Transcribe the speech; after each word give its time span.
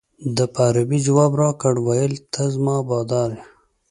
ده 0.35 0.45
په 0.53 0.61
عربي 0.69 0.99
جواب 1.07 1.31
راکړ 1.41 1.73
ویل 1.87 2.13
ته 2.33 2.41
زما 2.55 2.75
بادار 2.89 3.29
یې. 3.37 3.43